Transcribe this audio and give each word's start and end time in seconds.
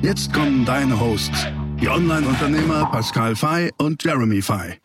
Jetzt 0.00 0.32
kommen 0.32 0.64
deine 0.64 1.00
Hosts, 1.00 1.48
die 1.80 1.88
Online-Unternehmer 1.88 2.88
Pascal 2.92 3.34
Fay 3.34 3.72
und 3.78 4.02
Jeremy 4.04 4.40
Fay. 4.40 4.78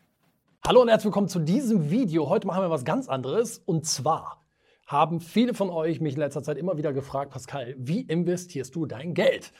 Hallo 0.65 0.81
und 0.81 0.87
herzlich 0.87 1.05
willkommen 1.05 1.27
zu 1.27 1.37
diesem 1.37 1.91
Video. 1.91 2.29
Heute 2.29 2.47
machen 2.47 2.63
wir 2.63 2.71
was 2.71 2.83
ganz 2.83 3.07
anderes 3.07 3.59
und 3.59 3.85
zwar 3.85 4.43
haben 4.87 5.21
viele 5.21 5.53
von 5.53 5.69
euch 5.69 6.01
mich 6.01 6.15
in 6.15 6.19
letzter 6.19 6.41
Zeit 6.41 6.57
immer 6.57 6.77
wieder 6.77 6.93
gefragt, 6.93 7.31
Pascal, 7.31 7.75
wie 7.77 8.01
investierst 8.01 8.73
du 8.73 8.87
dein 8.87 9.13
Geld? 9.13 9.53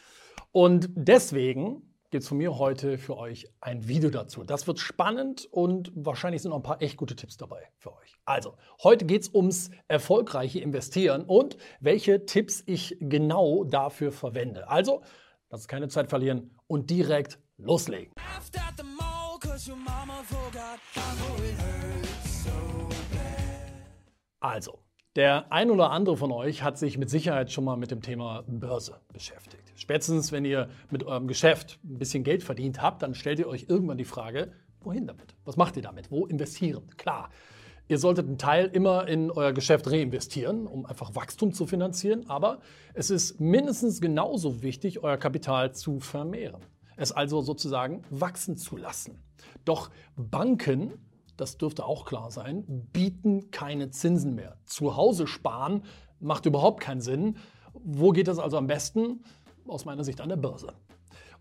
Und 0.52 0.90
deswegen 0.96 1.84
gibt 2.10 2.24
es 2.24 2.30
von 2.30 2.40
mir 2.40 2.58
heute 2.58 2.98
für 2.98 3.16
euch 3.16 3.48
ein 3.62 3.88
Video 3.88 4.10
dazu. 4.10 4.44
Das 4.44 4.66
wird 4.66 4.80
spannend 4.80 5.48
und 5.52 5.92
wahrscheinlich 5.94 6.42
sind 6.42 6.50
noch 6.50 6.58
ein 6.58 6.64
paar 6.64 6.82
echt 6.82 6.98
gute 6.98 7.16
Tipps 7.16 7.38
dabei 7.38 7.62
für 7.78 7.92
euch. 7.92 8.18
Also, 8.26 8.56
heute 8.82 9.06
geht 9.06 9.22
es 9.22 9.34
ums 9.34 9.70
erfolgreiche 9.88 10.60
Investieren 10.60 11.24
und 11.26 11.58
welche 11.80 12.26
Tipps 12.26 12.64
ich 12.66 12.98
genau 13.00 13.64
dafür 13.64 14.12
verwende. 14.12 14.68
Also, 14.68 15.04
Lass 15.54 15.62
uns 15.62 15.68
keine 15.68 15.88
Zeit 15.88 16.10
verlieren 16.10 16.50
und 16.66 16.90
direkt 16.90 17.38
loslegen. 17.58 18.12
Also, 24.40 24.80
der 25.16 25.52
ein 25.52 25.70
oder 25.70 25.92
andere 25.92 26.18
von 26.18 26.32
euch 26.32 26.64
hat 26.64 26.80
sich 26.80 26.98
mit 26.98 27.12
Sicherheit 27.12 27.52
schon 27.52 27.66
mal 27.66 27.78
mit 27.78 27.92
dem 27.92 28.02
Thema 28.02 28.44
Börse 28.48 29.00
beschäftigt. 29.14 29.72
Spätestens, 29.76 30.32
wenn 30.32 30.44
ihr 30.44 30.70
mit 30.90 31.04
eurem 31.04 31.28
Geschäft 31.28 31.80
ein 31.84 32.00
bisschen 32.00 32.24
Geld 32.24 32.42
verdient 32.42 32.82
habt, 32.82 33.04
dann 33.04 33.14
stellt 33.14 33.38
ihr 33.38 33.48
euch 33.48 33.68
irgendwann 33.70 34.00
die 34.00 34.06
Frage, 34.06 34.54
wohin 34.80 35.06
damit? 35.06 35.36
Was 35.46 35.56
macht 35.56 35.76
ihr 35.76 35.84
damit? 35.84 36.10
Wo 36.10 36.26
investieren? 36.26 36.88
Klar, 36.98 37.30
Ihr 37.88 38.00
solltet 38.00 38.28
einen 38.28 38.38
Teil 38.38 38.68
immer 38.68 39.08
in 39.08 39.30
euer 39.30 39.52
Geschäft 39.52 39.92
reinvestieren, 39.92 40.68
um 40.68 40.86
einfach 40.86 41.16
Wachstum 41.16 41.54
zu 41.54 41.66
finanzieren. 41.66 42.30
Aber 42.30 42.60
es 42.94 43.10
ist 43.10 43.40
mindestens 43.40 44.00
genauso 44.00 44.62
wichtig, 44.62 45.04
euer 45.04 45.18
Kapital 45.18 45.74
zu 45.74 46.00
vermehren. 46.00 46.62
Es 46.96 47.12
also 47.12 47.42
sozusagen 47.42 48.04
wachsen 48.10 48.56
zu 48.56 48.78
lassen. 48.78 49.22
Doch 49.66 49.90
Banken, 50.16 50.94
das 51.36 51.58
dürfte 51.58 51.86
auch 51.86 52.06
klar 52.06 52.32
sein, 52.32 52.64
bieten 52.94 53.52
keine 53.52 53.90
Zinsen 53.90 54.36
mehr. 54.36 54.58
Zu 54.64 54.96
Hause 54.96 55.28
sparen 55.28 55.84
macht 56.20 56.46
überhaupt 56.46 56.82
keinen 56.82 57.02
Sinn. 57.02 57.38
Wo 57.74 58.12
geht 58.12 58.28
das 58.28 58.40
also 58.40 58.58
am 58.58 58.68
besten? 58.68 59.24
Aus 59.68 59.86
meiner 59.86 60.04
Sicht 60.04 60.22
an 60.22 60.30
der 60.30 60.38
Börse. 60.38 60.74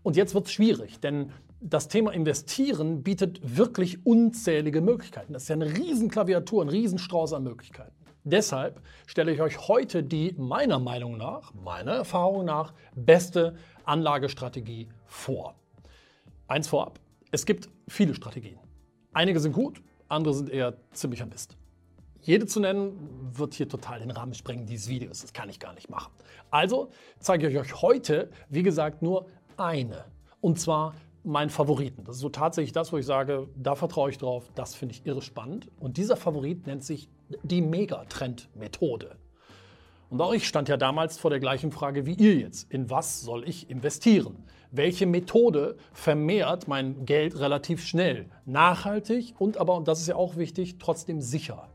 Und 0.03 0.17
jetzt 0.17 0.35
wird 0.35 0.45
es 0.47 0.51
schwierig, 0.51 0.99
denn 0.99 1.31
das 1.61 1.87
Thema 1.87 2.11
Investieren 2.11 3.03
bietet 3.03 3.39
wirklich 3.57 4.05
unzählige 4.05 4.81
Möglichkeiten. 4.81 5.33
Das 5.33 5.43
ist 5.43 5.49
ja 5.49 5.55
eine 5.55 5.73
Riesenklaviatur, 5.73 6.63
ein 6.63 6.69
Riesenstrauß 6.69 7.33
an 7.33 7.43
Möglichkeiten. 7.43 7.93
Deshalb 8.25 8.81
stelle 9.05 9.33
ich 9.33 9.41
euch 9.41 9.67
heute 9.67 10.03
die 10.03 10.33
meiner 10.37 10.79
Meinung 10.79 11.17
nach, 11.17 11.53
meiner 11.53 11.93
Erfahrung 11.93 12.45
nach, 12.45 12.73
beste 12.95 13.55
Anlagestrategie 13.85 14.87
vor. 15.05 15.55
Eins 16.47 16.67
vorab, 16.67 16.99
es 17.31 17.45
gibt 17.45 17.69
viele 17.87 18.13
Strategien. 18.13 18.59
Einige 19.13 19.39
sind 19.39 19.53
gut, 19.53 19.81
andere 20.07 20.33
sind 20.33 20.49
eher 20.49 20.75
ziemlicher 20.91 21.25
Mist. 21.25 21.57
Jede 22.21 22.45
zu 22.45 22.61
nennen, 22.61 22.97
wird 23.33 23.53
hier 23.53 23.67
total 23.67 23.99
den 23.99 24.11
Rahmen 24.11 24.33
sprengen 24.33 24.65
dieses 24.65 24.87
Videos. 24.87 25.21
Das 25.21 25.33
kann 25.33 25.49
ich 25.49 25.59
gar 25.59 25.73
nicht 25.73 25.89
machen. 25.89 26.13
Also 26.51 26.89
zeige 27.19 27.49
ich 27.49 27.57
euch 27.57 27.81
heute, 27.81 28.29
wie 28.49 28.63
gesagt, 28.63 29.01
nur 29.01 29.25
eine. 29.57 30.05
Und 30.41 30.59
zwar 30.59 30.93
meinen 31.23 31.49
Favoriten. 31.49 32.03
Das 32.03 32.15
ist 32.15 32.21
so 32.21 32.29
tatsächlich 32.29 32.73
das, 32.73 32.91
wo 32.91 32.97
ich 32.97 33.05
sage, 33.05 33.47
da 33.55 33.75
vertraue 33.75 34.09
ich 34.09 34.17
drauf, 34.17 34.51
das 34.55 34.75
finde 34.75 34.95
ich 34.95 35.05
irre 35.05 35.21
spannend. 35.21 35.69
Und 35.79 35.97
dieser 35.97 36.17
Favorit 36.17 36.67
nennt 36.67 36.83
sich 36.83 37.09
die 37.43 37.61
Megatrend-Methode. 37.61 39.15
Und 40.09 40.21
auch 40.21 40.33
ich 40.33 40.47
stand 40.47 40.69
ja 40.69 40.77
damals 40.77 41.17
vor 41.17 41.31
der 41.31 41.39
gleichen 41.39 41.71
Frage 41.71 42.05
wie 42.05 42.13
ihr 42.13 42.35
jetzt. 42.35 42.71
In 42.71 42.89
was 42.89 43.21
soll 43.21 43.47
ich 43.47 43.69
investieren? 43.69 44.43
Welche 44.69 45.05
Methode 45.05 45.77
vermehrt 45.93 46.67
mein 46.67 47.05
Geld 47.05 47.39
relativ 47.39 47.83
schnell, 47.83 48.29
nachhaltig 48.45 49.33
und 49.39 49.57
aber, 49.57 49.75
und 49.75 49.87
das 49.87 50.01
ist 50.01 50.07
ja 50.07 50.15
auch 50.15 50.35
wichtig, 50.35 50.77
trotzdem 50.77 51.21
sicher? 51.21 51.67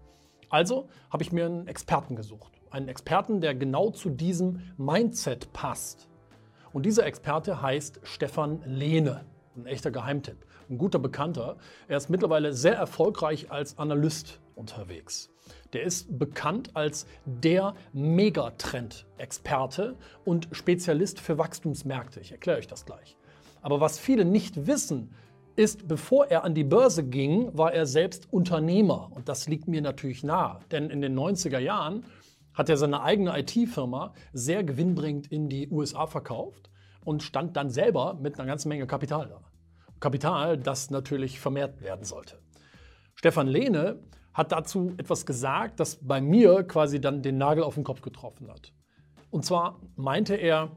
Also 0.50 0.88
habe 1.10 1.22
ich 1.22 1.32
mir 1.32 1.46
einen 1.46 1.66
Experten 1.66 2.16
gesucht. 2.16 2.52
Einen 2.70 2.88
Experten, 2.88 3.40
der 3.40 3.54
genau 3.54 3.90
zu 3.90 4.10
diesem 4.10 4.62
Mindset 4.76 5.52
passt. 5.52 6.07
Und 6.78 6.86
dieser 6.86 7.06
Experte 7.06 7.60
heißt 7.60 7.98
Stefan 8.04 8.62
Lehne 8.64 9.24
ein 9.56 9.66
echter 9.66 9.90
Geheimtipp, 9.90 10.46
ein 10.70 10.78
guter 10.78 11.00
Bekannter. 11.00 11.56
Er 11.88 11.96
ist 11.96 12.08
mittlerweile 12.08 12.52
sehr 12.52 12.76
erfolgreich 12.76 13.50
als 13.50 13.76
Analyst 13.78 14.38
unterwegs. 14.54 15.28
Der 15.72 15.82
ist 15.82 16.20
bekannt 16.20 16.76
als 16.76 17.08
der 17.24 17.74
Megatrend-Experte 17.92 19.96
und 20.24 20.46
Spezialist 20.52 21.18
für 21.18 21.36
Wachstumsmärkte. 21.36 22.20
Ich 22.20 22.30
erkläre 22.30 22.58
euch 22.58 22.68
das 22.68 22.86
gleich. 22.86 23.16
Aber 23.60 23.80
was 23.80 23.98
viele 23.98 24.24
nicht 24.24 24.68
wissen, 24.68 25.12
ist, 25.56 25.88
bevor 25.88 26.28
er 26.28 26.44
an 26.44 26.54
die 26.54 26.62
Börse 26.62 27.02
ging, 27.02 27.58
war 27.58 27.74
er 27.74 27.86
selbst 27.86 28.32
Unternehmer. 28.32 29.10
Und 29.12 29.28
das 29.28 29.48
liegt 29.48 29.66
mir 29.66 29.82
natürlich 29.82 30.22
nahe. 30.22 30.60
Denn 30.70 30.90
in 30.90 31.00
den 31.00 31.18
90er 31.18 31.58
Jahren 31.58 32.04
hat 32.58 32.68
er 32.68 32.76
seine 32.76 33.02
eigene 33.02 33.38
IT-Firma 33.38 34.12
sehr 34.32 34.64
gewinnbringend 34.64 35.30
in 35.30 35.48
die 35.48 35.70
USA 35.70 36.08
verkauft 36.08 36.70
und 37.04 37.22
stand 37.22 37.56
dann 37.56 37.70
selber 37.70 38.18
mit 38.20 38.38
einer 38.38 38.48
ganzen 38.48 38.68
Menge 38.68 38.88
Kapital 38.88 39.28
da. 39.28 39.40
Kapital, 40.00 40.58
das 40.58 40.90
natürlich 40.90 41.38
vermehrt 41.38 41.80
werden 41.80 42.04
sollte. 42.04 42.40
Stefan 43.14 43.46
Lehne 43.46 44.00
hat 44.34 44.50
dazu 44.50 44.92
etwas 44.96 45.24
gesagt, 45.24 45.78
das 45.78 46.00
bei 46.02 46.20
mir 46.20 46.64
quasi 46.64 47.00
dann 47.00 47.22
den 47.22 47.38
Nagel 47.38 47.62
auf 47.62 47.76
den 47.76 47.84
Kopf 47.84 48.02
getroffen 48.02 48.50
hat. 48.50 48.72
Und 49.30 49.44
zwar 49.44 49.80
meinte 49.94 50.34
er, 50.34 50.72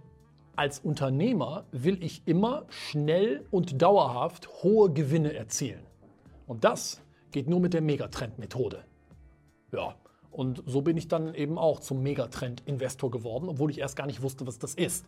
als 0.55 0.79
Unternehmer 0.79 1.65
will 1.71 2.03
ich 2.03 2.27
immer 2.27 2.65
schnell 2.69 3.47
und 3.49 3.81
dauerhaft 3.81 4.47
hohe 4.61 4.91
Gewinne 4.93 5.33
erzielen. 5.33 5.85
Und 6.45 6.63
das 6.63 7.01
geht 7.31 7.47
nur 7.47 7.59
mit 7.59 7.73
der 7.73 7.81
Megatrend-Methode. 7.81 8.83
Ja, 9.71 9.95
und 10.31 10.63
so 10.65 10.81
bin 10.81 10.97
ich 10.97 11.07
dann 11.07 11.35
eben 11.35 11.57
auch 11.57 11.79
zum 11.79 12.01
Megatrend-Investor 12.01 13.11
geworden, 13.11 13.49
obwohl 13.49 13.69
ich 13.69 13.79
erst 13.79 13.95
gar 13.95 14.07
nicht 14.07 14.21
wusste, 14.21 14.47
was 14.47 14.57
das 14.59 14.73
ist. 14.73 15.05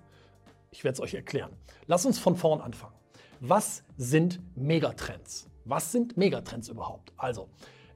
Ich 0.72 0.84
werde 0.84 0.96
es 0.96 1.00
euch 1.00 1.14
erklären. 1.14 1.52
Lass 1.88 2.06
uns 2.06 2.20
von 2.20 2.36
vorn 2.36 2.62
anfangen. 2.62 2.96
Was 3.40 3.84
sind 3.98 4.40
Megatrends? 4.56 5.48
Was 5.66 5.92
sind 5.92 6.18
Megatrends 6.18 6.68
überhaupt? 6.68 7.14
Also, 7.16 7.48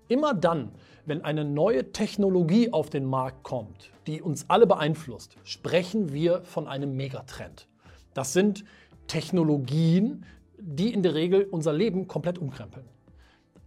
immer 0.08 0.34
dann, 0.34 0.72
wenn 1.06 1.24
eine 1.24 1.44
neue 1.44 1.92
Technologie 1.92 2.72
auf 2.72 2.90
den 2.90 3.06
Markt 3.06 3.44
kommt, 3.44 3.92
die 4.08 4.22
uns 4.22 4.46
alle 4.50 4.68
beeinflusst, 4.68 5.36
sprechen 5.44 6.14
wir 6.14 6.44
von 6.44 6.68
einem 6.68 6.96
Megatrend. 6.96 7.68
Das 8.14 8.32
sind 8.34 8.64
Technologien, 9.08 10.26
die 10.58 10.94
in 10.94 11.04
der 11.04 11.14
Regel 11.14 11.44
unser 11.44 11.74
Leben 11.74 12.08
komplett 12.08 12.38
umkrempeln. 12.38 12.86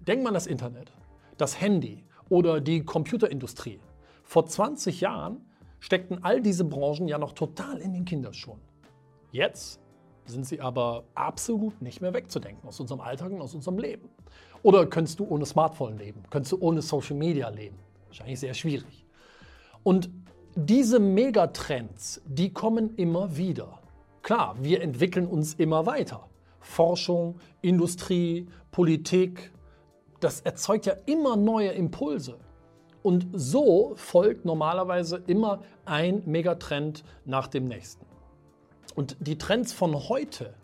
Denk 0.00 0.22
mal 0.22 0.28
an 0.28 0.34
das 0.34 0.46
Internet, 0.46 0.92
das 1.36 1.60
Handy 1.60 2.04
oder 2.30 2.62
die 2.62 2.82
Computerindustrie. 2.82 3.80
Vor 4.22 4.46
20 4.46 5.02
Jahren 5.02 5.44
steckten 5.80 6.24
all 6.24 6.40
diese 6.40 6.64
Branchen 6.64 7.08
ja 7.08 7.18
noch 7.18 7.34
total 7.34 7.78
in 7.78 7.92
den 7.92 8.06
Kinderschuhen. 8.06 8.60
Jetzt 9.32 9.80
sind 10.24 10.46
sie 10.46 10.60
aber 10.60 11.04
absolut 11.14 11.82
nicht 11.82 12.00
mehr 12.00 12.14
wegzudenken 12.14 12.66
aus 12.66 12.80
unserem 12.80 13.00
Alltag 13.00 13.32
und 13.32 13.42
aus 13.42 13.54
unserem 13.54 13.78
Leben. 13.78 14.08
Oder 14.62 14.86
könntest 14.86 15.18
du 15.20 15.26
ohne 15.26 15.44
Smartphone 15.44 15.98
leben? 15.98 16.22
Könntest 16.30 16.52
du 16.52 16.58
ohne 16.60 16.80
Social 16.82 17.16
Media 17.16 17.48
leben? 17.48 17.76
Wahrscheinlich 18.06 18.40
sehr 18.40 18.54
schwierig. 18.54 19.04
Und 19.82 20.10
diese 20.54 21.00
Megatrends, 21.00 22.20
die 22.26 22.52
kommen 22.52 22.94
immer 22.96 23.36
wieder. 23.36 23.80
Klar, 24.22 24.56
wir 24.60 24.82
entwickeln 24.82 25.26
uns 25.26 25.54
immer 25.54 25.86
weiter. 25.86 26.28
Forschung, 26.60 27.40
Industrie, 27.62 28.46
Politik, 28.70 29.50
das 30.20 30.40
erzeugt 30.42 30.86
ja 30.86 30.94
immer 31.06 31.36
neue 31.36 31.70
Impulse. 31.70 32.38
Und 33.02 33.26
so 33.32 33.94
folgt 33.96 34.44
normalerweise 34.44 35.22
immer 35.26 35.62
ein 35.86 36.22
Megatrend 36.26 37.02
nach 37.24 37.48
dem 37.48 37.66
nächsten. 37.66 38.04
Und 38.94 39.16
die 39.20 39.38
Trends 39.38 39.72
von 39.72 40.08
heute 40.08 40.54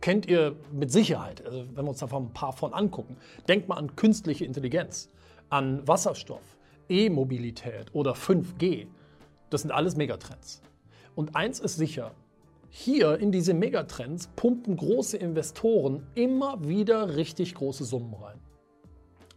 kennt 0.00 0.26
ihr 0.26 0.56
mit 0.72 0.90
Sicherheit, 0.90 1.44
also 1.46 1.64
wenn 1.74 1.84
wir 1.84 1.90
uns 1.90 2.00
davon 2.00 2.24
ein 2.24 2.32
paar 2.32 2.52
von 2.52 2.74
angucken. 2.74 3.16
Denkt 3.48 3.68
mal 3.68 3.76
an 3.76 3.94
künstliche 3.94 4.44
Intelligenz, 4.44 5.08
an 5.50 5.86
Wasserstoff, 5.86 6.58
E-Mobilität 6.88 7.94
oder 7.94 8.12
5G. 8.12 8.86
Das 9.50 9.62
sind 9.62 9.70
alles 9.70 9.96
Megatrends. 9.96 10.62
Und 11.14 11.36
eins 11.36 11.60
ist 11.60 11.76
sicher, 11.76 12.10
hier 12.68 13.20
in 13.20 13.30
diese 13.30 13.54
Megatrends 13.54 14.28
pumpen 14.34 14.76
große 14.76 15.16
Investoren 15.16 16.04
immer 16.16 16.66
wieder 16.66 17.14
richtig 17.14 17.54
große 17.54 17.84
Summen 17.84 18.14
rein. 18.14 18.40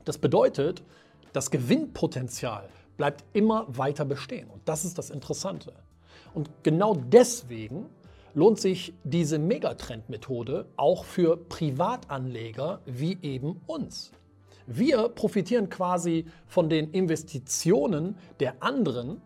Das 0.07 0.17
bedeutet, 0.17 0.83
das 1.33 1.51
Gewinnpotenzial 1.51 2.69
bleibt 2.95 3.25
immer 3.33 3.65
weiter 3.67 4.05
bestehen. 4.05 4.49
Und 4.49 4.61
das 4.63 4.85
ist 4.85 4.97
das 4.97 5.09
Interessante. 5.09 5.73
Und 6.33 6.49
genau 6.63 6.95
deswegen 6.95 7.87
lohnt 8.33 8.57
sich 8.57 8.93
diese 9.03 9.37
Megatrend-Methode 9.37 10.65
auch 10.77 11.03
für 11.03 11.35
Privatanleger 11.35 12.79
wie 12.85 13.17
eben 13.21 13.59
uns. 13.67 14.13
Wir 14.65 15.09
profitieren 15.09 15.67
quasi 15.67 16.23
von 16.47 16.69
den 16.69 16.91
Investitionen 16.91 18.15
der 18.39 18.63
anderen 18.63 19.21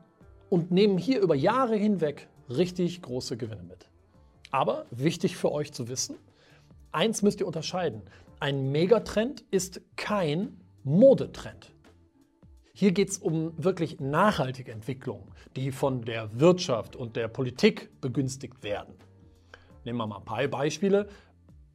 und 0.50 0.72
nehmen 0.72 0.98
hier 0.98 1.22
über 1.22 1.36
Jahre 1.36 1.75
hinweg 1.75 2.27
richtig 2.50 3.04
große 3.04 3.38
Gewinne 3.38 3.62
mit. 3.62 3.88
Aber 4.50 4.88
wichtig 4.89 5.38
für 5.38 5.51
euch 5.51 5.74
zu 5.74 5.89
wissen, 5.89 6.16
eins 6.92 7.22
müsst 7.22 7.39
ihr 7.39 7.45
unterscheiden. 7.45 8.01
Ein 8.39 8.72
Megatrend 8.72 9.44
ist 9.51 9.81
kein 9.95 10.57
Modetrend. 10.83 11.74
Hier 12.74 12.92
geht 12.92 13.10
es 13.10 13.18
um 13.18 13.54
wirklich 13.63 14.00
nachhaltige 14.00 14.72
Entwicklungen, 14.72 15.31
die 15.56 15.72
von 15.72 16.01
der 16.01 16.39
Wirtschaft 16.39 16.95
und 16.95 17.16
der 17.16 17.28
Politik 17.28 18.01
begünstigt 18.01 18.63
werden. 18.63 18.95
Nehmen 19.83 19.98
wir 20.00 20.07
mal 20.07 20.18
ein 20.18 20.25
paar 20.25 20.48
Beispiele. 20.48 21.07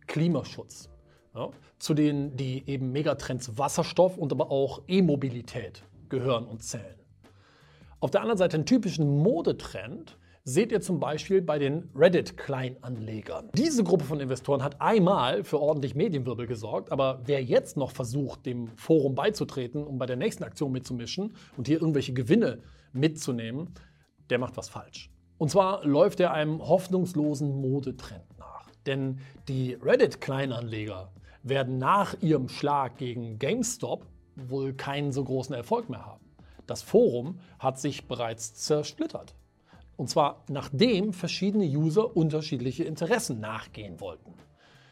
Klimaschutz. 0.07 0.89
Ja, 1.35 1.51
zu 1.79 1.93
denen 1.93 2.37
die 2.37 2.67
eben 2.69 2.93
Megatrends 2.93 3.59
Wasserstoff 3.59 4.17
und 4.17 4.33
aber 4.33 4.51
auch 4.51 4.83
E-Mobilität 4.89 5.83
gehören 6.09 6.47
und 6.47 6.63
zählen. 6.63 6.99
Auf 8.01 8.11
der 8.11 8.23
anderen 8.23 8.39
Seite 8.39 8.57
einen 8.57 8.67
typischen 8.67 9.19
Modetrend 9.19 10.17
seht 10.49 10.71
ihr 10.71 10.81
zum 10.81 11.01
Beispiel 11.01 11.43
bei 11.43 11.59
den 11.59 11.91
Reddit-Kleinanlegern. 11.97 13.51
Diese 13.55 13.83
Gruppe 13.83 14.05
von 14.05 14.21
Investoren 14.21 14.63
hat 14.63 14.81
einmal 14.81 15.43
für 15.43 15.61
ordentlich 15.61 15.97
Medienwirbel 15.97 16.47
gesorgt, 16.47 16.93
aber 16.93 17.21
wer 17.25 17.43
jetzt 17.43 17.77
noch 17.77 17.91
versucht, 17.91 18.47
dem 18.47 18.69
Forum 18.77 19.17
beizutreten, 19.17 19.85
um 19.85 19.99
bei 19.99 20.07
der 20.07 20.15
nächsten 20.15 20.45
Aktion 20.45 20.71
mitzumischen 20.71 21.35
und 21.57 21.67
hier 21.67 21.81
irgendwelche 21.81 22.13
Gewinne 22.13 22.61
mitzunehmen, 22.93 23.75
der 24.31 24.39
macht 24.39 24.57
was 24.57 24.69
falsch. 24.69 25.11
Und 25.37 25.51
zwar 25.51 25.85
läuft 25.85 26.21
er 26.21 26.33
einem 26.33 26.67
hoffnungslosen 26.67 27.61
Modetrend 27.61 28.39
nach. 28.39 28.71
Denn 28.87 29.19
die 29.49 29.75
Reddit-Kleinanleger 29.75 31.13
werden 31.43 31.79
nach 31.79 32.15
ihrem 32.23 32.49
Schlag 32.49 32.99
gegen 32.99 33.41
GameStop 33.41 34.07
wohl 34.37 34.75
keinen 34.75 35.11
so 35.11 35.25
großen 35.25 35.57
Erfolg 35.57 35.91
mehr 35.91 36.07
haben. 36.07 36.25
Das 36.69 36.83
Forum 36.83 37.41
hat 37.59 37.81
sich 37.81 38.07
bereits 38.07 38.55
zersplittert. 38.55 39.35
Und 39.97 40.11
zwar 40.11 40.45
nachdem 40.49 41.13
verschiedene 41.13 41.65
User 41.65 42.17
unterschiedliche 42.17 42.85
Interessen 42.85 43.41
nachgehen 43.41 44.01
wollten. 44.01 44.35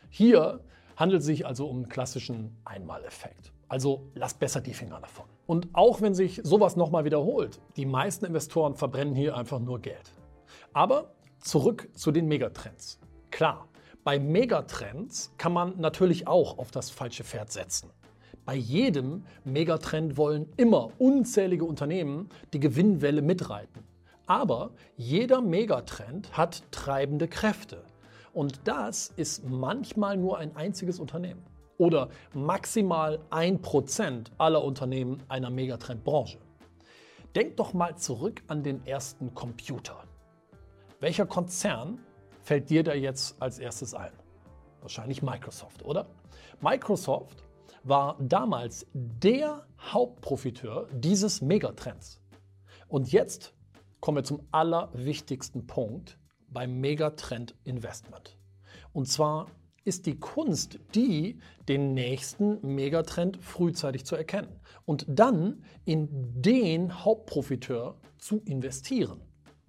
Hier 0.09 0.61
handelt 0.97 1.21
es 1.21 1.27
sich 1.27 1.47
also 1.47 1.67
um 1.67 1.77
einen 1.77 1.89
klassischen 1.89 2.57
Einmaleffekt. 2.65 3.53
Also 3.69 4.11
lasst 4.15 4.39
besser 4.39 4.61
die 4.61 4.75
Finger 4.75 5.01
davon. 5.01 5.27
Und 5.47 5.69
auch 5.73 6.01
wenn 6.01 6.15
sich 6.15 6.41
sowas 6.45 6.77
nochmal 6.77 7.05
wiederholt, 7.05 7.61
die 7.77 7.87
meisten 7.87 8.25
Investoren 8.25 8.75
verbrennen 8.77 9.15
hier 9.15 9.37
einfach 9.37 9.59
nur 9.59 9.81
Geld. 9.81 10.13
Aber 10.73 11.13
zurück 11.41 11.89
zu 11.93 12.13
den 12.13 12.27
Megatrends. 12.27 13.01
Klar, 13.31 13.69
bei 14.05 14.19
Megatrends 14.19 15.33
kann 15.39 15.53
man 15.53 15.81
natürlich 15.81 16.27
auch 16.29 16.59
auf 16.59 16.71
das 16.71 16.91
falsche 16.91 17.25
Pferd 17.25 17.51
setzen. 17.53 17.91
Bei 18.45 18.55
jedem 18.55 19.25
Megatrend 19.45 20.17
wollen 20.17 20.53
immer 20.57 20.91
unzählige 20.99 21.65
Unternehmen 21.65 22.29
die 22.53 22.61
Gewinnwelle 22.61 23.23
mitreiten. 23.23 23.83
Aber 24.27 24.71
jeder 24.97 25.41
Megatrend 25.41 26.37
hat 26.37 26.63
treibende 26.71 27.29
Kräfte. 27.29 27.85
Und 28.33 28.61
das 28.65 29.13
ist 29.17 29.45
manchmal 29.45 30.17
nur 30.17 30.39
ein 30.39 30.57
einziges 30.57 30.99
Unternehmen 30.99 31.45
oder 31.79 32.09
maximal 32.33 33.21
ein 33.31 33.61
Prozent 33.61 34.31
aller 34.39 34.65
Unternehmen 34.65 35.23
einer 35.29 35.51
Megatrendbranche. 35.51 36.39
Denkt 37.35 37.59
doch 37.59 37.75
mal 37.75 37.97
zurück 37.97 38.43
an 38.47 38.63
den 38.63 38.87
ersten 38.87 39.35
Computer. 39.35 40.05
Welcher 41.01 41.27
Konzern 41.27 41.99
fällt 42.43 42.71
dir 42.71 42.83
da 42.83 42.95
jetzt 42.95 43.41
als 43.43 43.59
erstes 43.59 43.95
ein? 43.95 44.13
Wahrscheinlich 44.81 45.23
Microsoft, 45.23 45.85
oder? 45.85 46.07
Microsoft 46.61 47.45
war 47.83 48.17
damals 48.21 48.87
der 48.93 49.67
Hauptprofiteur 49.79 50.89
dieses 50.93 51.43
Megatrends. 51.43 52.21
Und 52.89 53.13
jetzt 53.13 53.53
kommen 54.05 54.19
wir 54.19 54.25
zum 54.25 54.47
allerwichtigsten 54.51 55.67
Punkt 55.67 56.19
beim 56.49 56.79
Megatrend 56.79 57.55
Investment. 57.65 58.37
Und 58.93 59.09
zwar 59.09 59.47
ist 59.85 60.05
die 60.05 60.21
Kunst 60.21 60.79
die, 60.95 61.39
den 61.69 61.95
nächsten 61.95 62.61
Megatrend 62.75 63.39
frühzeitig 63.43 64.05
zu 64.05 64.15
erkennen 64.15 64.61
und 64.85 65.07
dann 65.09 65.65
in 65.87 66.11
den 66.43 67.03
Hauptprofiteur 67.03 67.97
zu 68.19 68.43
investieren. 68.45 69.23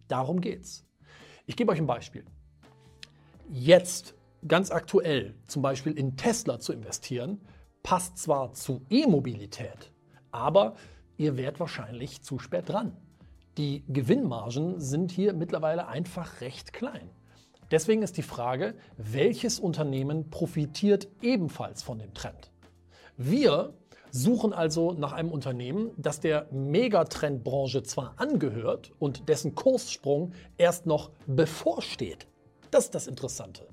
Darum 0.10 0.42
geht's. 0.42 0.84
Ich 1.46 1.56
gebe 1.56 1.72
euch 1.72 1.80
ein 1.80 1.88
Beispiel. 1.88 2.26
Jetzt, 3.50 4.16
ganz 4.46 4.70
aktuell, 4.70 5.34
zum 5.48 5.62
Beispiel 5.62 5.94
in 5.94 6.18
Tesla 6.18 6.60
zu 6.60 6.74
investieren, 6.74 7.40
passt 7.84 8.18
zwar 8.18 8.52
zu 8.52 8.82
E-Mobilität, 8.90 9.94
aber 10.32 10.76
ihr 11.16 11.38
werdet 11.38 11.62
wahrscheinlich 11.62 12.22
zu 12.22 12.38
spät 12.38 12.68
dran. 12.68 12.98
Die 13.58 13.84
Gewinnmargen 13.88 14.82
sind 14.82 15.12
hier 15.12 15.34
mittlerweile 15.34 15.88
einfach 15.88 16.42
recht 16.42 16.74
klein. 16.74 17.10
Deswegen 17.72 18.02
ist 18.02 18.18
die 18.18 18.22
Frage, 18.22 18.76
welches 18.98 19.60
Unternehmen 19.60 20.30
profitiert 20.30 21.08
ebenfalls 21.22 21.82
von 21.82 21.98
dem 21.98 22.14
Trend? 22.14 22.52
Wir 23.18 23.74
suchen 24.12 24.54
also 24.54 24.92
nach 24.92 25.14
einem 25.14 25.32
Unternehmen, 25.32 25.92
das 25.98 26.20
der 26.20 26.48
Megatrendbranche 26.52 27.84
zwar 27.84 28.14
angehört 28.18 28.92
und 29.00 29.30
dessen 29.30 29.56
Kurssprung 29.56 30.34
erst 30.58 30.86
noch 30.86 31.12
bevorsteht. 31.26 32.28
Das 32.72 32.86
ist 32.86 32.96
das 32.96 33.08
Interessante. 33.08 33.68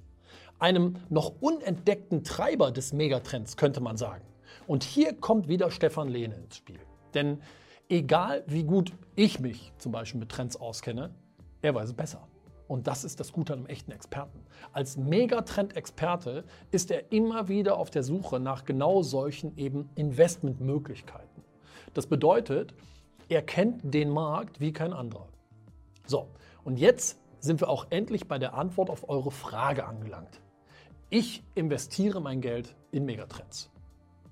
Einem 0.61 0.96
noch 1.11 1.32
unentdeckten 1.40 2.23
Treiber 2.23 2.70
des 2.70 2.93
Megatrends 2.93 3.56
könnte 3.56 3.81
man 3.81 3.96
sagen. 3.96 4.23
Und 4.69 4.84
hier 4.84 5.12
kommt 5.12 5.49
wieder 5.49 5.73
Stefan 5.73 6.08
Lehne 6.08 6.37
ins 6.37 6.56
Spiel. 6.56 6.79
Denn 7.14 7.40
egal 7.93 8.43
wie 8.47 8.65
gut 8.65 8.93
ich 9.15 9.39
mich 9.39 9.73
zum 9.77 9.93
Beispiel 9.93 10.19
mit 10.19 10.31
Trends 10.31 10.56
auskenne, 10.56 11.11
er 11.61 11.75
weiß 11.75 11.91
es 11.91 11.94
besser. 11.94 12.27
Und 12.67 12.87
das 12.87 13.05
ist 13.05 13.21
das 13.21 13.33
Gute 13.33 13.53
an 13.53 13.61
einem 13.61 13.69
echten 13.69 13.93
Experten. 13.93 14.41
Als 14.73 14.97
Megatrend-Experte 14.97 16.44
ist 16.71 16.91
er 16.91 17.12
immer 17.12 17.49
wieder 17.49 17.77
auf 17.77 17.91
der 17.91 18.03
Suche 18.03 18.41
nach 18.41 18.65
genau 18.65 19.03
solchen 19.03 19.58
eben 19.58 19.91
Investmentmöglichkeiten. 19.94 21.44
Das 21.93 22.06
bedeutet, 22.06 22.72
er 23.29 23.43
kennt 23.43 23.93
den 23.93 24.08
Markt 24.08 24.58
wie 24.58 24.72
kein 24.72 24.94
anderer. 24.94 25.29
So, 26.06 26.29
und 26.65 26.79
jetzt 26.79 27.20
sind 27.41 27.61
wir 27.61 27.69
auch 27.69 27.89
endlich 27.91 28.27
bei 28.27 28.39
der 28.39 28.55
Antwort 28.55 28.89
auf 28.89 29.06
eure 29.11 29.31
Frage 29.31 29.84
angelangt. 29.84 30.41
Ich 31.11 31.44
investiere 31.55 32.22
mein 32.22 32.41
Geld 32.41 32.75
in 32.91 33.05
Megatrends. 33.05 33.70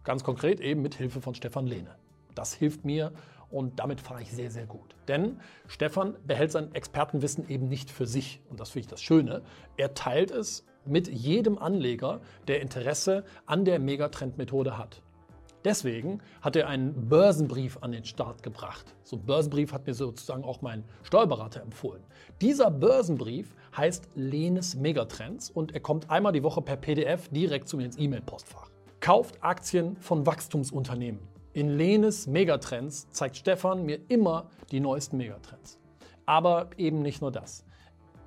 Ganz 0.02 0.24
konkret 0.24 0.60
eben 0.60 0.80
mit 0.80 0.94
Hilfe 0.94 1.20
von 1.20 1.34
Stefan 1.34 1.66
Lehne. 1.66 1.96
Das 2.34 2.54
hilft 2.54 2.86
mir 2.86 3.12
und 3.50 3.78
damit 3.78 4.00
fahre 4.00 4.22
ich 4.22 4.32
sehr, 4.32 4.50
sehr 4.50 4.66
gut. 4.66 4.94
Denn 5.08 5.40
Stefan 5.66 6.16
behält 6.26 6.52
sein 6.52 6.74
Expertenwissen 6.74 7.48
eben 7.48 7.68
nicht 7.68 7.90
für 7.90 8.06
sich. 8.06 8.40
Und 8.48 8.60
das 8.60 8.70
finde 8.70 8.86
ich 8.86 8.90
das 8.90 9.02
Schöne. 9.02 9.42
Er 9.76 9.94
teilt 9.94 10.30
es 10.30 10.64
mit 10.84 11.08
jedem 11.08 11.58
Anleger, 11.58 12.20
der 12.48 12.60
Interesse 12.60 13.24
an 13.46 13.64
der 13.64 13.78
Megatrend-Methode 13.78 14.78
hat. 14.78 15.02
Deswegen 15.64 16.22
hat 16.40 16.56
er 16.56 16.68
einen 16.68 17.08
Börsenbrief 17.08 17.78
an 17.82 17.92
den 17.92 18.04
Start 18.04 18.42
gebracht. 18.42 18.94
So 19.04 19.16
ein 19.16 19.26
Börsenbrief 19.26 19.74
hat 19.74 19.86
mir 19.86 19.92
sozusagen 19.92 20.42
auch 20.42 20.62
mein 20.62 20.84
Steuerberater 21.02 21.60
empfohlen. 21.60 22.02
Dieser 22.40 22.70
Börsenbrief 22.70 23.54
heißt 23.76 24.08
Lenes 24.14 24.74
Megatrends 24.76 25.50
und 25.50 25.74
er 25.74 25.80
kommt 25.80 26.08
einmal 26.08 26.32
die 26.32 26.42
Woche 26.42 26.62
per 26.62 26.76
PDF 26.76 27.28
direkt 27.28 27.68
zu 27.68 27.76
mir 27.76 27.84
ins 27.84 27.98
E-Mail-Postfach. 27.98 28.70
Kauft 29.00 29.42
Aktien 29.42 29.96
von 29.98 30.24
Wachstumsunternehmen. 30.24 31.29
In 31.52 31.76
Lenes 31.76 32.28
Megatrends 32.28 33.10
zeigt 33.10 33.36
Stefan 33.36 33.84
mir 33.84 33.98
immer 34.06 34.50
die 34.70 34.78
neuesten 34.78 35.16
Megatrends. 35.16 35.80
Aber 36.24 36.70
eben 36.76 37.02
nicht 37.02 37.20
nur 37.20 37.32
das. 37.32 37.64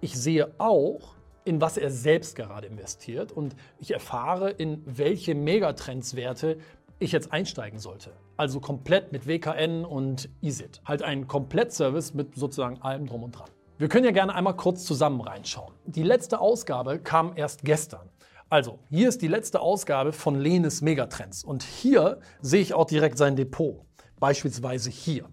Ich 0.02 0.20
sehe 0.20 0.54
auch, 0.58 1.16
in 1.46 1.62
was 1.62 1.78
er 1.78 1.90
selbst 1.90 2.36
gerade 2.36 2.68
investiert 2.68 3.32
und 3.32 3.56
ich 3.80 3.92
erfahre, 3.92 4.50
in 4.50 4.84
welche 4.86 5.36
Megatrends-Werte 5.36 6.58
ich 7.00 7.14
jetzt 7.14 7.32
einsteigen 7.32 7.80
sollte. 7.80 8.12
Also 8.36 8.60
komplett 8.60 9.14
mit 9.14 9.26
WKN 9.26 9.86
und 9.86 10.28
ISIT. 10.42 10.82
Halt 10.84 11.02
ein 11.02 11.26
Komplettservice 11.26 12.14
mit 12.14 12.36
sozusagen 12.36 12.82
allem 12.82 13.06
drum 13.06 13.24
und 13.24 13.32
dran. 13.32 13.50
Wir 13.78 13.88
können 13.88 14.04
ja 14.06 14.12
gerne 14.12 14.36
einmal 14.36 14.58
kurz 14.58 14.84
zusammen 14.84 15.22
reinschauen. 15.22 15.74
Die 15.86 16.04
letzte 16.04 16.42
Ausgabe 16.42 17.00
kam 17.00 17.34
erst 17.38 17.64
gestern. 17.64 18.10
Also, 18.54 18.78
hier 18.92 19.10
ist 19.10 19.24
die 19.24 19.28
letzte 19.28 19.62
Ausgabe 19.62 20.14
von 20.14 20.40
Lenes 20.40 20.84
Megatrends 20.84 21.44
und 21.44 21.64
hier 21.64 22.20
sehe 22.40 22.62
ich 22.62 22.76
auch 22.76 22.86
direkt 22.86 23.18
sein 23.18 23.36
Depot, 23.36 23.84
beispielsweise 24.20 24.92
hier. 24.92 25.28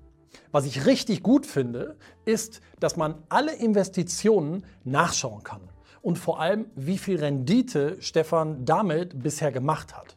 Was 0.53 0.65
ich 0.65 0.87
richtig 0.87 1.23
gut 1.23 1.45
finde, 1.45 1.99
ist, 2.25 2.63
dass 2.79 2.97
man 2.97 3.23
alle 3.29 3.55
Investitionen 3.55 4.65
nachschauen 4.85 5.43
kann. 5.43 5.61
und 6.01 6.19
vor 6.19 6.41
allem, 6.41 6.71
wie 6.77 6.97
viel 6.97 7.19
Rendite 7.19 8.01
Stefan 8.01 8.65
damit 8.65 9.23
bisher 9.23 9.53
gemacht 9.53 9.95
hat. 9.95 10.17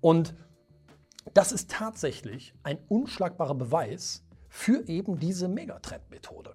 Und 0.00 0.34
das 1.34 1.52
ist 1.52 1.70
tatsächlich 1.70 2.52
ein 2.64 2.78
unschlagbarer 2.88 3.54
Beweis 3.54 4.24
für 4.48 4.88
eben 4.88 5.20
diese 5.20 5.46
Megatrend-Methode. 5.46 6.54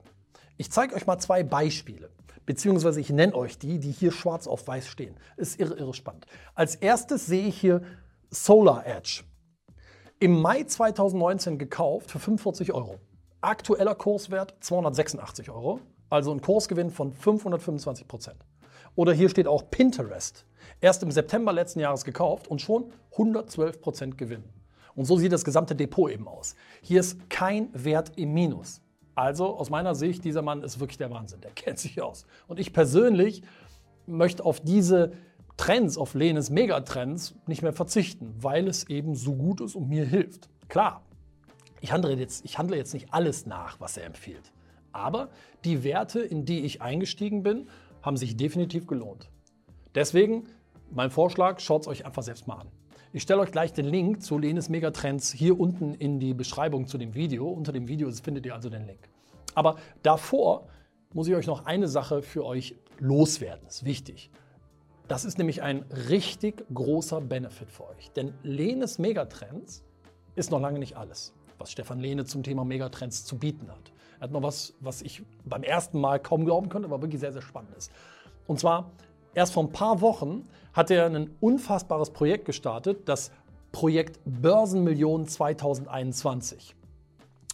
Ich 0.57 0.69
zeige 0.73 0.93
euch 0.93 1.07
mal 1.07 1.19
zwei 1.19 1.43
Beispiele, 1.43 2.09
beziehungsweise 2.47 2.99
ich 2.99 3.11
nenne 3.11 3.35
euch 3.35 3.59
die, 3.59 3.77
die 3.77 3.91
hier 3.91 4.11
schwarz 4.11 4.47
auf 4.47 4.67
weiß 4.67 4.87
stehen. 4.87 5.15
Ist 5.35 5.59
irre, 5.59 5.75
irre 5.75 5.93
spannend. 5.93 6.25
Als 6.55 6.73
erstes 6.73 7.27
sehe 7.27 7.45
ich 7.45 7.59
hier 7.59 7.83
Solar 8.31 8.87
Edge. 8.87 9.23
Im 10.19 10.41
Mai 10.41 10.63
2019 10.63 11.59
gekauft 11.59 12.09
für 12.09 12.17
45 12.17 12.73
Euro. 12.73 12.97
Aktueller 13.41 13.93
Kurswert 13.93 14.55
286 14.61 15.51
Euro, 15.51 15.79
also 16.09 16.31
ein 16.31 16.41
Kursgewinn 16.41 16.89
von 16.89 17.13
525 17.13 18.07
Prozent. 18.07 18.37
Oder 18.95 19.13
hier 19.13 19.29
steht 19.29 19.47
auch 19.47 19.69
Pinterest. 19.69 20.45
Erst 20.81 21.03
im 21.03 21.11
September 21.11 21.53
letzten 21.53 21.81
Jahres 21.81 22.03
gekauft 22.03 22.47
und 22.47 22.61
schon 22.61 22.91
112 23.11 23.79
Prozent 23.79 24.17
Gewinn. 24.17 24.43
Und 24.95 25.05
so 25.05 25.17
sieht 25.17 25.31
das 25.31 25.45
gesamte 25.45 25.75
Depot 25.75 26.09
eben 26.09 26.27
aus. 26.27 26.55
Hier 26.81 26.99
ist 26.99 27.29
kein 27.29 27.69
Wert 27.73 28.13
im 28.15 28.33
Minus. 28.33 28.81
Also 29.17 29.57
aus 29.57 29.71
meiner 29.71 29.95
Sicht, 29.95 30.23
dieser 30.25 30.43
Mann 30.43 30.61
ist 30.61 30.79
wirklich 30.79 30.99
der 30.99 31.09
Wahnsinn. 31.09 31.41
Der 31.41 31.49
kennt 31.49 31.79
sich 31.79 31.99
aus. 32.03 32.27
Und 32.47 32.59
ich 32.59 32.71
persönlich 32.71 33.41
möchte 34.05 34.45
auf 34.45 34.59
diese 34.59 35.13
Trends, 35.57 35.97
auf 35.97 36.13
Lenes 36.13 36.51
Megatrends 36.51 37.33
nicht 37.47 37.63
mehr 37.63 37.73
verzichten, 37.73 38.35
weil 38.39 38.67
es 38.67 38.87
eben 38.89 39.15
so 39.15 39.33
gut 39.33 39.59
ist 39.59 39.73
und 39.73 39.89
mir 39.89 40.05
hilft. 40.05 40.49
Klar, 40.69 41.01
ich 41.81 41.91
handle 41.91 42.13
jetzt, 42.13 42.45
ich 42.45 42.59
handle 42.59 42.77
jetzt 42.77 42.93
nicht 42.93 43.11
alles 43.11 43.47
nach, 43.47 43.79
was 43.79 43.97
er 43.97 44.05
empfiehlt. 44.05 44.51
Aber 44.91 45.29
die 45.65 45.83
Werte, 45.83 46.19
in 46.19 46.45
die 46.45 46.59
ich 46.59 46.83
eingestiegen 46.83 47.41
bin, 47.41 47.69
haben 48.03 48.17
sich 48.17 48.37
definitiv 48.37 48.85
gelohnt. 48.85 49.31
Deswegen 49.95 50.45
mein 50.91 51.11
Vorschlag, 51.11 51.59
schaut 51.59 51.81
es 51.81 51.87
euch 51.87 52.05
einfach 52.05 52.23
selbst 52.23 52.47
mal 52.47 52.55
an. 52.55 52.67
Ich 53.13 53.23
stelle 53.23 53.41
euch 53.41 53.51
gleich 53.51 53.73
den 53.73 53.85
Link 53.85 54.21
zu 54.21 54.37
Lenes 54.37 54.69
Megatrends 54.69 55.31
hier 55.31 55.59
unten 55.59 55.93
in 55.93 56.19
die 56.19 56.33
Beschreibung 56.33 56.87
zu 56.87 56.97
dem 56.97 57.15
Video. 57.15 57.47
Unter 57.47 57.71
dem 57.71 57.87
Video 57.87 58.11
findet 58.11 58.45
ihr 58.45 58.53
also 58.53 58.69
den 58.69 58.85
Link. 58.85 59.09
Aber 59.55 59.77
davor 60.03 60.67
muss 61.13 61.27
ich 61.27 61.35
euch 61.35 61.47
noch 61.47 61.65
eine 61.65 61.87
Sache 61.87 62.21
für 62.21 62.45
euch 62.45 62.75
loswerden. 62.99 63.61
Das 63.65 63.77
ist 63.77 63.85
wichtig. 63.85 64.29
Das 65.07 65.23
ist 65.23 65.37
nämlich 65.37 65.61
ein 65.61 65.85
richtig 66.09 66.65
großer 66.73 67.21
Benefit 67.21 67.71
für 67.71 67.87
euch. 67.87 68.11
Denn 68.11 68.33
Lenes 68.43 68.99
Megatrends 68.99 69.83
ist 70.35 70.51
noch 70.51 70.59
lange 70.59 70.79
nicht 70.79 70.97
alles, 70.97 71.33
was 71.57 71.71
Stefan 71.71 71.99
Lehne 71.99 72.25
zum 72.25 72.43
Thema 72.43 72.65
Megatrends 72.65 73.23
zu 73.23 73.37
bieten 73.37 73.69
hat. 73.69 73.93
Er 74.19 74.23
hat 74.23 74.31
noch 74.31 74.43
was, 74.43 74.73
was 74.79 75.01
ich 75.01 75.23
beim 75.45 75.63
ersten 75.63 75.99
Mal 75.99 76.19
kaum 76.19 76.43
glauben 76.43 76.69
konnte, 76.69 76.87
aber 76.87 77.01
wirklich 77.01 77.21
sehr, 77.21 77.31
sehr 77.31 77.41
spannend 77.41 77.73
ist. 77.75 77.91
Und 78.47 78.59
zwar, 78.59 78.91
erst 79.33 79.53
vor 79.53 79.63
ein 79.63 79.71
paar 79.71 80.01
Wochen 80.01 80.47
hat 80.77 80.91
er 80.91 81.07
ein 81.07 81.31
unfassbares 81.39 82.11
Projekt 82.11 82.45
gestartet, 82.45 83.09
das 83.09 83.31
Projekt 83.71 84.19
Börsenmillionen 84.25 85.27
2021. 85.27 86.75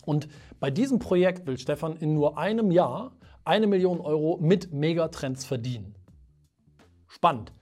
Und 0.05 0.27
bei 0.59 0.69
diesem 0.69 0.99
Projekt 0.99 1.47
will 1.47 1.57
Stefan 1.57 1.95
in 1.95 2.13
nur 2.13 2.37
einem 2.37 2.69
Jahr 2.69 3.15
eine 3.45 3.67
Million 3.67 4.01
Euro 4.01 4.37
mit 4.41 4.73
Megatrends 4.73 5.45
verdienen. 5.45 5.95
Spannend. 7.07 7.53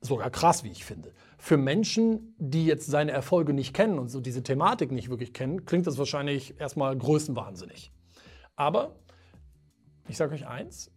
Sogar 0.00 0.28
krass, 0.30 0.64
wie 0.64 0.72
ich 0.72 0.84
finde. 0.84 1.12
Für 1.38 1.56
Menschen, 1.56 2.34
die 2.38 2.66
jetzt 2.66 2.86
seine 2.86 3.12
Erfolge 3.12 3.52
nicht 3.52 3.74
kennen 3.74 4.00
und 4.00 4.08
so 4.08 4.20
diese 4.20 4.42
Thematik 4.42 4.90
nicht 4.90 5.08
wirklich 5.08 5.32
kennen, 5.32 5.66
klingt 5.66 5.86
das 5.86 5.98
wahrscheinlich 5.98 6.58
erstmal 6.58 6.98
größenwahnsinnig. 6.98 7.92
Aber 8.56 8.96
ich 10.08 10.16
sage 10.16 10.34
euch 10.34 10.48
eins, 10.48 10.90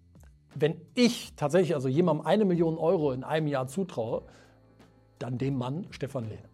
wenn 0.55 0.81
ich 0.95 1.33
tatsächlich 1.35 1.75
also 1.75 1.87
jemandem 1.87 2.25
eine 2.25 2.45
Million 2.45 2.77
Euro 2.77 3.11
in 3.11 3.23
einem 3.23 3.47
Jahr 3.47 3.67
zutraue, 3.67 4.23
dann 5.19 5.37
dem 5.37 5.57
Mann 5.57 5.87
Stefan 5.91 6.25
Lehne. 6.25 6.49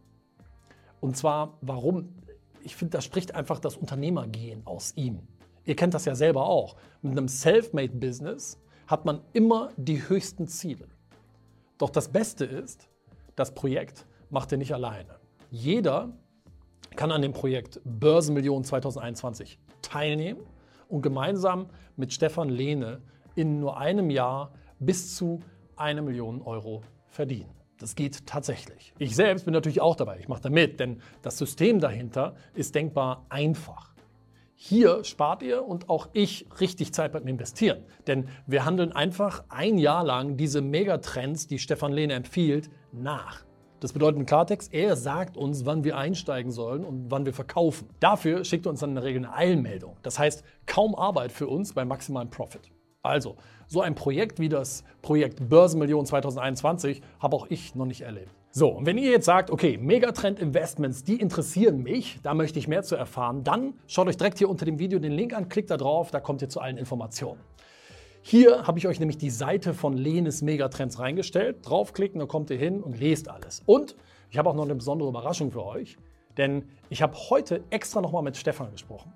Und 1.00 1.16
zwar, 1.16 1.58
warum? 1.62 2.16
Ich 2.64 2.76
finde, 2.76 2.98
das 2.98 3.06
spricht 3.06 3.36
einfach 3.36 3.60
das 3.60 3.78
Unternehmergehen 3.78 4.66
aus 4.66 4.94
ihm. 4.96 5.20
Ihr 5.66 5.76
kennt 5.76 5.94
das 5.94 6.06
ja 6.06 6.16
selber 6.16 6.48
auch. 6.48 6.76
Mit 7.02 7.12
einem 7.12 7.28
Self-Made-Business 7.28 8.60
hat 8.88 9.06
man 9.06 9.22
immer 9.34 9.70
die 9.78 10.08
höchsten 10.08 10.48
Ziele. 10.48 10.88
Doch 11.78 11.90
das 11.90 12.10
Beste 12.10 12.46
ist, 12.46 12.88
das 13.36 13.54
Projekt 13.54 14.06
macht 14.30 14.52
er 14.52 14.58
nicht 14.58 14.74
alleine. 14.74 15.20
Jeder 15.52 16.14
kann 16.96 17.12
an 17.12 17.22
dem 17.22 17.34
Projekt 17.34 17.82
Börsenmillionen 17.84 18.64
2021 18.64 19.60
teilnehmen 19.82 20.42
und 20.88 21.02
gemeinsam 21.02 21.70
mit 21.96 22.14
Stefan 22.14 22.50
Lehne 22.50 23.02
in 23.36 23.60
nur 23.60 23.78
einem 23.78 24.10
Jahr 24.10 24.52
bis 24.80 25.16
zu 25.16 25.42
eine 25.76 26.02
Million 26.02 26.42
Euro 26.42 26.82
verdienen. 27.08 27.50
Das 27.80 27.96
geht 27.96 28.26
tatsächlich. 28.26 28.94
Ich 29.00 29.16
selbst 29.16 29.44
bin 29.44 29.54
natürlich 29.54 29.82
auch 29.82 29.96
dabei. 29.96 30.20
Ich 30.20 30.28
mache 30.30 30.44
da 30.44 30.50
mit, 30.50 30.80
denn 30.80 31.02
das 31.22 31.38
System 31.38 31.80
dahinter 31.80 32.36
ist 32.54 32.74
denkbar 32.74 33.26
einfach. 33.30 33.94
Hier 34.58 35.04
spart 35.04 35.44
ihr 35.44 35.66
und 35.66 35.90
auch 35.90 36.08
ich 36.14 36.48
richtig 36.62 36.94
Zeit 36.94 37.12
beim 37.12 37.28
Investieren. 37.28 37.84
Denn 38.08 38.30
wir 38.48 38.64
handeln 38.64 38.94
einfach 38.94 39.44
ein 39.50 39.78
Jahr 39.78 40.06
lang 40.06 40.38
diese 40.38 40.62
Megatrends, 40.62 41.48
die 41.48 41.60
Stefan 41.60 41.92
Lehne 41.92 42.14
empfiehlt, 42.14 42.70
nach. 42.94 43.44
Das 43.82 43.92
bedeutet 43.92 44.20
im 44.22 44.26
Klartext, 44.26 44.74
er 44.74 44.96
sagt 44.96 45.36
uns, 45.36 45.66
wann 45.66 45.84
wir 45.84 45.98
einsteigen 45.98 46.52
sollen 46.52 46.86
und 46.86 47.12
wann 47.12 47.26
wir 47.26 47.34
verkaufen. 47.34 47.90
Dafür 48.00 48.46
schickt 48.46 48.66
er 48.66 48.70
uns 48.70 48.80
dann 48.80 48.92
in 48.92 48.96
der 48.96 49.04
Regel 49.04 49.26
eine 49.26 49.36
Eilmeldung. 49.36 49.98
Das 50.02 50.18
heißt, 50.18 50.46
kaum 50.66 50.96
Arbeit 50.96 51.34
für 51.34 51.48
uns 51.48 51.74
bei 51.74 51.84
maximalen 51.84 52.30
Profit. 52.30 52.72
Also, 53.06 53.36
so 53.68 53.82
ein 53.82 53.96
Projekt 53.96 54.40
wie 54.40 54.50
das 54.50 54.84
Projekt 55.02 55.50
Börsenmillion 55.50 56.06
2021 56.06 57.02
habe 57.20 57.36
auch 57.36 57.48
ich 57.50 57.76
noch 57.76 57.86
nicht 57.86 58.02
erlebt. 58.02 58.32
So, 58.52 58.70
und 58.70 58.86
wenn 58.86 58.98
ihr 58.98 59.12
jetzt 59.12 59.26
sagt, 59.26 59.52
okay, 59.52 59.78
Megatrend 59.78 60.40
Investments, 60.40 61.04
die 61.04 61.20
interessieren 61.20 61.84
mich, 61.84 62.20
da 62.24 62.34
möchte 62.34 62.58
ich 62.58 62.70
mehr 62.70 62.84
zu 62.84 62.96
erfahren, 62.96 63.44
dann 63.44 63.74
schaut 63.86 64.08
euch 64.08 64.16
direkt 64.16 64.38
hier 64.38 64.50
unter 64.50 64.66
dem 64.66 64.80
Video 64.80 64.98
den 64.98 65.12
Link 65.12 65.34
an, 65.34 65.50
klickt 65.50 65.70
da 65.70 65.78
drauf, 65.78 66.10
da 66.10 66.22
kommt 66.22 66.42
ihr 66.42 66.48
zu 66.48 66.62
allen 66.62 66.78
Informationen. 66.78 67.42
Hier 68.22 68.66
habe 68.66 68.80
ich 68.80 68.88
euch 68.88 69.00
nämlich 69.00 69.18
die 69.18 69.30
Seite 69.30 69.74
von 69.74 69.94
Lenes 69.94 70.42
Megatrends 70.42 71.00
reingestellt. 71.00 71.58
Draufklicken, 71.62 72.18
dann 72.18 72.28
kommt 72.28 72.50
ihr 72.50 72.58
hin 72.58 72.82
und 72.82 72.98
lest 72.98 73.30
alles. 73.30 73.62
Und 73.66 73.96
ich 74.32 74.38
habe 74.38 74.50
auch 74.50 74.56
noch 74.56 74.64
eine 74.64 74.76
besondere 74.76 75.10
Überraschung 75.10 75.52
für 75.52 75.66
euch, 75.66 75.98
denn 76.38 76.64
ich 76.90 77.02
habe 77.02 77.16
heute 77.30 77.64
extra 77.70 78.02
nochmal 78.02 78.24
mit 78.24 78.38
Stefan 78.38 78.72
gesprochen. 78.72 79.14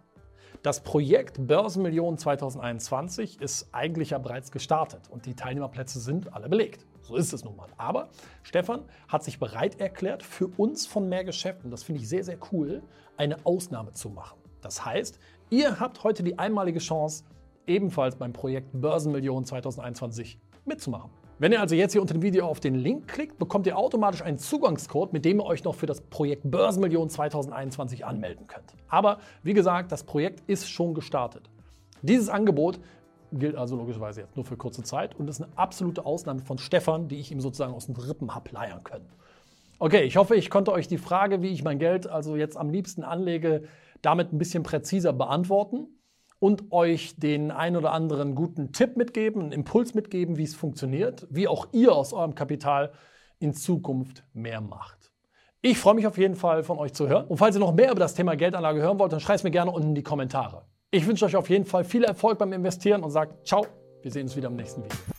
Das 0.61 0.81
Projekt 0.81 1.47
Börsenmillionen 1.47 2.17
2021 2.17 3.39
ist 3.39 3.69
eigentlich 3.71 4.09
ja 4.09 4.17
bereits 4.17 4.51
gestartet 4.51 5.09
und 5.09 5.25
die 5.25 5.33
Teilnehmerplätze 5.33 6.01
sind 6.01 6.33
alle 6.33 6.49
belegt. 6.49 6.85
So 7.01 7.15
ist 7.15 7.31
es 7.31 7.45
nun 7.45 7.55
mal. 7.55 7.69
Aber 7.77 8.09
Stefan 8.43 8.83
hat 9.07 9.23
sich 9.23 9.39
bereit 9.39 9.79
erklärt, 9.79 10.21
für 10.21 10.47
uns 10.57 10.85
von 10.85 11.07
mehr 11.07 11.23
Geschäften, 11.23 11.71
das 11.71 11.83
finde 11.83 12.01
ich 12.01 12.09
sehr, 12.09 12.25
sehr 12.25 12.37
cool, 12.51 12.83
eine 13.15 13.37
Ausnahme 13.45 13.93
zu 13.93 14.09
machen. 14.09 14.37
Das 14.59 14.83
heißt, 14.83 15.17
ihr 15.49 15.79
habt 15.79 16.03
heute 16.03 16.23
die 16.23 16.37
einmalige 16.37 16.79
Chance, 16.79 17.23
ebenfalls 17.65 18.17
beim 18.17 18.33
Projekt 18.33 18.69
Börsenmillionen 18.73 19.45
2021 19.45 20.41
mitzumachen. 20.65 21.09
Wenn 21.41 21.53
ihr 21.53 21.61
also 21.61 21.73
jetzt 21.73 21.93
hier 21.93 22.01
unter 22.01 22.13
dem 22.13 22.21
Video 22.21 22.45
auf 22.45 22.59
den 22.59 22.75
Link 22.75 23.07
klickt, 23.07 23.39
bekommt 23.39 23.65
ihr 23.65 23.77
automatisch 23.77 24.21
einen 24.21 24.37
Zugangscode, 24.37 25.13
mit 25.13 25.23
dem 25.23 25.39
ihr 25.39 25.45
euch 25.45 25.63
noch 25.63 25.73
für 25.73 25.85
das 25.85 26.01
Projekt 26.01 26.41
Börsenmillionen 26.51 27.09
2021 27.09 28.05
anmelden 28.05 28.45
könnt. 28.47 28.73
Aber 28.89 29.19
wie 29.41 29.53
gesagt, 29.53 29.93
das 29.93 30.03
Projekt 30.03 30.43
ist 30.47 30.69
schon 30.69 30.93
gestartet. 30.93 31.49
Dieses 32.01 32.27
Angebot 32.27 32.81
gilt 33.31 33.55
also 33.55 33.77
logischerweise 33.77 34.19
jetzt 34.19 34.35
nur 34.35 34.43
für 34.43 34.57
kurze 34.57 34.83
Zeit 34.83 35.17
und 35.17 35.29
ist 35.29 35.41
eine 35.41 35.49
absolute 35.55 36.05
Ausnahme 36.05 36.41
von 36.41 36.57
Stefan, 36.57 37.07
die 37.07 37.19
ich 37.19 37.31
ihm 37.31 37.39
sozusagen 37.39 37.73
aus 37.73 37.85
den 37.85 37.95
Rippen 37.95 38.35
habe 38.35 38.49
leiern 38.51 38.83
können. 38.83 39.07
Okay, 39.77 40.01
ich 40.01 40.17
hoffe, 40.17 40.35
ich 40.35 40.49
konnte 40.49 40.73
euch 40.73 40.89
die 40.89 40.97
Frage, 40.97 41.41
wie 41.41 41.51
ich 41.51 41.63
mein 41.63 41.79
Geld 41.79 42.05
also 42.05 42.35
jetzt 42.35 42.57
am 42.57 42.69
liebsten 42.69 43.05
anlege, 43.05 43.63
damit 44.01 44.33
ein 44.33 44.39
bisschen 44.39 44.63
präziser 44.63 45.13
beantworten 45.13 45.87
und 46.39 46.71
euch 46.71 47.17
den 47.17 47.51
ein 47.51 47.75
oder 47.75 47.91
anderen 47.91 48.35
guten 48.35 48.71
Tipp 48.71 48.97
mitgeben, 48.97 49.41
einen 49.41 49.51
Impuls 49.51 49.93
mitgeben, 49.93 50.37
wie 50.37 50.43
es 50.43 50.55
funktioniert, 50.55 51.27
wie 51.29 51.47
auch 51.47 51.67
ihr 51.73 51.93
aus 51.93 52.13
eurem 52.13 52.35
Kapital 52.35 52.91
in 53.39 53.53
Zukunft 53.53 54.23
mehr 54.33 54.61
macht. 54.61 55.11
Ich 55.61 55.77
freue 55.77 55.95
mich 55.95 56.07
auf 56.07 56.17
jeden 56.17 56.35
Fall 56.35 56.63
von 56.63 56.77
euch 56.77 56.93
zu 56.93 57.09
hören. 57.09 57.27
Und 57.27 57.37
falls 57.37 57.55
ihr 57.55 57.59
noch 57.59 57.73
mehr 57.73 57.91
über 57.91 57.99
das 57.99 58.13
Thema 58.13 58.35
Geldanlage 58.35 58.81
hören 58.81 58.97
wollt, 58.97 59.11
dann 59.11 59.19
schreibt 59.19 59.39
es 59.39 59.43
mir 59.43 59.51
gerne 59.51 59.71
unten 59.71 59.89
in 59.89 59.95
die 59.95 60.03
Kommentare. 60.03 60.63
Ich 60.91 61.05
wünsche 61.05 61.25
euch 61.25 61.35
auf 61.35 61.49
jeden 61.49 61.65
Fall 61.65 61.83
viel 61.83 62.03
Erfolg 62.03 62.39
beim 62.39 62.53
Investieren 62.53 63.03
und 63.03 63.11
sagt 63.11 63.45
ciao, 63.45 63.65
wir 64.01 64.11
sehen 64.11 64.23
uns 64.23 64.35
wieder 64.37 64.47
im 64.47 64.55
nächsten 64.55 64.83
Video. 64.83 65.18